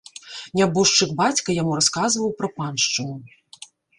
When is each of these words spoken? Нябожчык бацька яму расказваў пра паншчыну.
Нябожчык 0.59 1.11
бацька 1.19 1.49
яму 1.61 1.77
расказваў 1.81 2.33
пра 2.41 2.47
паншчыну. 2.57 3.15